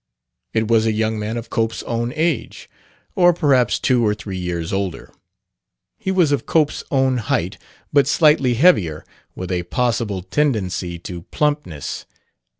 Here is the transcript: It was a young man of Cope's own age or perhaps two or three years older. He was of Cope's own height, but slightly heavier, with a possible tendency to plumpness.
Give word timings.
It 0.51 0.67
was 0.67 0.87
a 0.87 0.91
young 0.93 1.19
man 1.19 1.37
of 1.37 1.51
Cope's 1.51 1.83
own 1.83 2.11
age 2.15 2.67
or 3.13 3.33
perhaps 3.33 3.77
two 3.77 4.03
or 4.03 4.15
three 4.15 4.39
years 4.39 4.73
older. 4.73 5.13
He 5.99 6.09
was 6.09 6.31
of 6.31 6.47
Cope's 6.47 6.83
own 6.89 7.17
height, 7.17 7.59
but 7.93 8.07
slightly 8.07 8.55
heavier, 8.55 9.05
with 9.35 9.51
a 9.51 9.61
possible 9.61 10.23
tendency 10.23 10.97
to 10.97 11.21
plumpness. 11.29 12.07